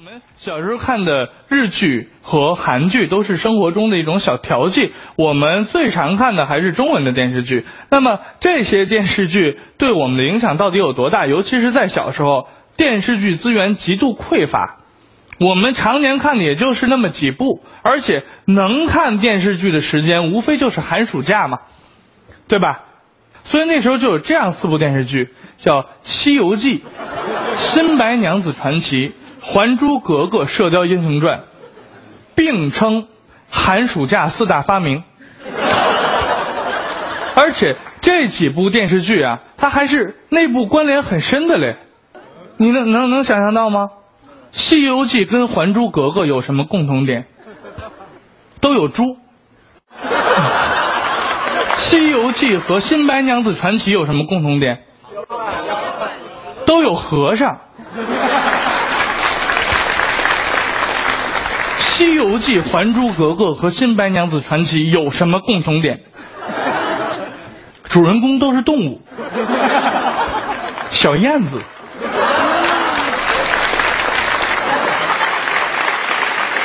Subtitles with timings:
[0.00, 7.66] 我们小时候看的日剧和韩剧都是生活中的一种小调剂，我们最常看的还是中文的电视剧。
[7.90, 11.26] 那么这些电视剧对我们的影响到底有多大？
[11.26, 14.78] 尤其是在小时候，电视剧资源极度匮乏，
[15.38, 21.58] 我们常年看的也就是那么几部，而且能看电视剧的时间无非就是寒暑假嘛，
[22.48, 22.84] 对吧？
[23.44, 26.78] 所以那时候就有这样四部电视剧，叫《西游记》
[27.58, 29.08] 《新白娘子传奇》。
[29.40, 31.38] 《还珠格格》《射雕英雄传》
[32.34, 33.06] 并称
[33.50, 35.02] 寒暑假四大发明，
[37.34, 41.76] 而且这几部电视剧啊，它还是内部关联很深的嘞。
[42.58, 43.88] 你能能能想象到吗？
[44.58, 47.26] 《西游记》跟《还珠格格》有什么共同点？
[48.60, 49.02] 都有猪。
[51.78, 54.82] 《西游记》和《新白娘子传奇》有什么共同点？
[56.66, 57.54] 都有和尚。
[62.00, 66.00] 《西游记》《还珠格格》和《新白娘子传奇》有什么共同点？
[67.90, 69.02] 主人公都是动物，
[70.90, 71.60] 小燕子。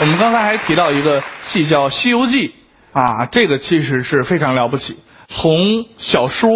[0.00, 2.54] 我们刚才还提到一个戏叫《西游记》，
[2.98, 6.48] 啊，这个其实是非常了不起，从小说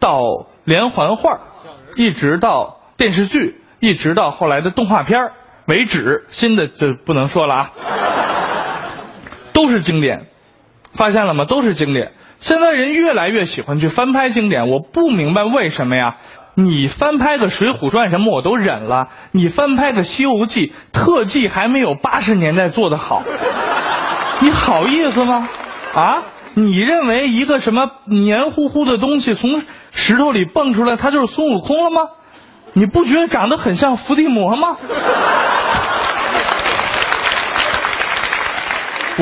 [0.00, 0.20] 到
[0.64, 1.38] 连环画，
[1.94, 5.32] 一直到电视剧，一直到后来的动画片儿
[5.70, 7.70] 为止，新的就不能说了啊。
[9.52, 10.26] 都是经典，
[10.94, 11.44] 发现了吗？
[11.44, 12.10] 都是经典。
[12.40, 16.16] 现在人越来越喜欢去翻拍经典，我不明白为什么呀？
[16.56, 23.22] 你翻拍个《水浒传》什么我都忍了，你翻拍个《西游记》，特技还没有八十年代做的好，
[24.40, 25.48] 你好意思吗？
[25.94, 26.24] 啊？
[26.54, 32.08] 你认为一个什么黏糊糊的东西从石头里蹦出来，它就是孙悟空了吗？
[32.72, 34.76] 你不觉得长得很像伏地魔吗？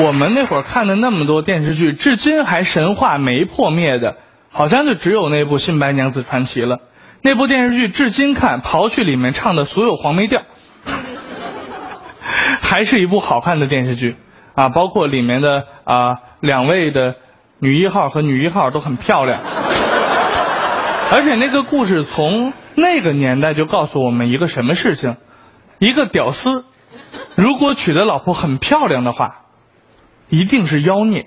[0.01, 4.15] 我们那会儿看的那么多电视剧，至今还神话没破灭的，
[4.49, 6.79] 好像就只有那部《新白娘子传奇》了。
[7.21, 10.41] 那部电视剧至今看，刨去里面唱的所有黄梅调，
[12.63, 14.15] 还是一部好看的电视剧
[14.55, 14.69] 啊！
[14.69, 17.15] 包括里面的啊两位的
[17.59, 19.41] 女一号和女一号都很漂亮，
[21.11, 25.17] 而且那个故事从那个年代就告诉我们一个什么事情：
[25.77, 26.63] 一个屌丝
[27.35, 29.41] 如果娶的老婆很漂亮的话。
[30.29, 31.25] 一定是妖孽，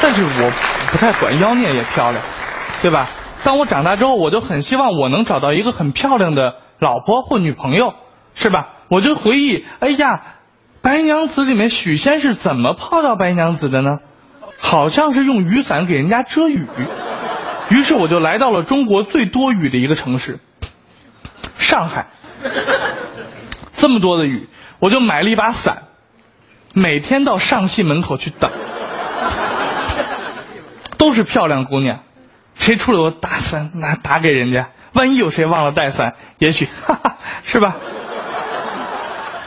[0.00, 0.52] 但是我
[0.90, 2.22] 不太管妖孽也漂亮，
[2.82, 3.08] 对吧？
[3.44, 7.94] 当我长大之后，我就很希望我能找到一个很漂亮的老婆或女朋友，
[8.34, 8.68] 是吧？
[8.88, 10.22] 我就回忆，哎呀，
[10.82, 13.98] 白娘子里面许仙是怎么泡到白娘子的呢？
[14.58, 16.66] 好像是用雨伞给人家遮雨。
[17.68, 20.38] 于是我就来到了中国最多雨的一个城市——
[21.58, 22.06] 上海，
[23.72, 24.48] 这么多的雨，
[24.78, 25.82] 我就买了一把伞。
[26.78, 28.50] 每天到上戏门口去等，
[30.98, 32.00] 都是漂亮姑娘，
[32.54, 37.76] 谁出来我打伞拿打给人家，万一有谁忘了带伞，也许 哈哈是吧？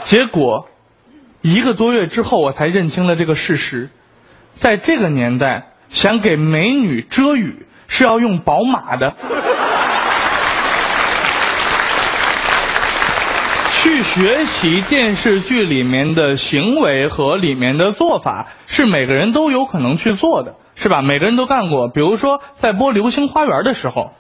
[0.06, 0.70] 结果
[1.44, 3.92] 一个多月之后，我才认清了这个事实，
[4.56, 9.16] 在这个年代，想给美女遮雨是要用宝马的。
[13.82, 21.02] 去学习电视剧里面的行为和里面的做法，是每个人都有可能去做的，是吧？
[21.02, 21.88] 每个人都干过。
[21.88, 24.12] 比如说，在播《流星花园》的时候，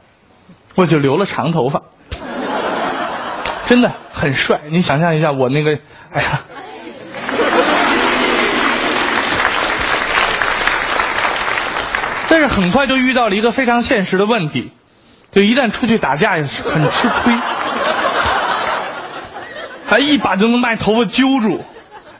[0.75, 1.81] 我就留了长头发，
[3.65, 4.61] 真的很帅。
[4.71, 5.77] 你想象一下，我那个，
[6.13, 6.41] 哎呀，
[12.29, 14.71] 但是很快就遇到了一个非常现实的问题，
[15.33, 17.33] 就一旦出去打架，很吃亏。
[19.89, 21.63] 他一把就能把头发揪住，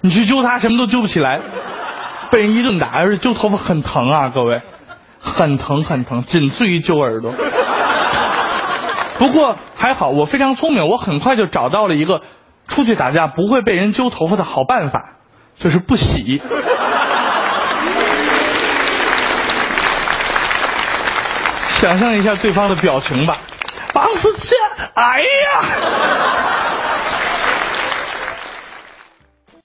[0.02, 1.40] 你去揪他什么都揪不起来，
[2.31, 4.62] 被人一顿打，而且揪头发很疼啊，各位，
[5.19, 7.34] 很疼很疼，仅次于揪耳朵。
[9.19, 12.22] 不过还好，我非常聪明，我很快就找到了一个
[12.68, 15.18] 出去打架不会被人揪头发的好办法，
[15.60, 16.42] 就是不洗。
[21.68, 23.38] 想象一下对方的表情吧，
[23.94, 24.57] 王思倩，
[24.95, 25.62] 哎呀！